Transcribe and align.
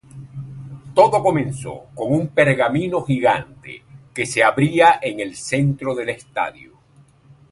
Todo 0.95 1.21
comenzó 1.21 1.85
con 1.93 2.11
un 2.13 2.29
pergamino 2.29 3.03
gigante 3.03 3.83
que 4.15 4.25
se 4.25 4.43
abría 4.43 4.97
en 4.99 5.19
el 5.19 5.35
centro 5.35 5.93
del 5.93 6.09
estadio. 6.09 6.71